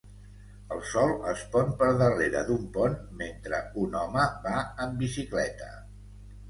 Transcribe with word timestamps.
El 0.75 0.79
sol 0.91 1.11
es 1.31 1.43
pon 1.57 1.69
per 1.83 1.89
darrere 1.99 2.41
d'un 2.49 2.65
pont 2.79 2.97
mentre 3.21 3.61
un 3.87 3.95
home 4.03 4.27
va 4.49 4.59
en 4.87 4.99
bicicleta. 5.05 5.71